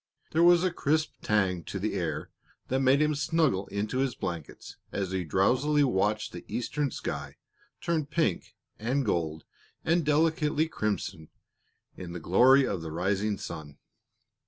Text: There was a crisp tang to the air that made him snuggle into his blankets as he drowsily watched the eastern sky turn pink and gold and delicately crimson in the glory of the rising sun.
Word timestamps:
There 0.31 0.41
was 0.41 0.63
a 0.63 0.73
crisp 0.73 1.11
tang 1.21 1.63
to 1.65 1.77
the 1.77 1.93
air 1.93 2.31
that 2.69 2.79
made 2.79 3.03
him 3.03 3.13
snuggle 3.13 3.67
into 3.67 3.99
his 3.99 4.15
blankets 4.15 4.77
as 4.91 5.11
he 5.11 5.23
drowsily 5.23 5.83
watched 5.83 6.31
the 6.33 6.43
eastern 6.47 6.89
sky 6.89 7.35
turn 7.81 8.07
pink 8.07 8.55
and 8.79 9.05
gold 9.05 9.43
and 9.85 10.03
delicately 10.03 10.67
crimson 10.67 11.29
in 11.95 12.13
the 12.13 12.19
glory 12.19 12.65
of 12.65 12.81
the 12.81 12.91
rising 12.91 13.37
sun. 13.37 13.77